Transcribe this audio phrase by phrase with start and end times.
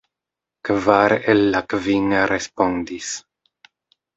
[0.69, 3.13] Kvar el la kvin respondis.